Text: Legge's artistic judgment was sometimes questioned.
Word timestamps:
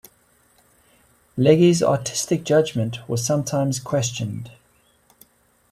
Legge's 1.37 1.83
artistic 1.83 2.43
judgment 2.43 3.07
was 3.07 3.23
sometimes 3.23 3.79
questioned. 3.79 4.49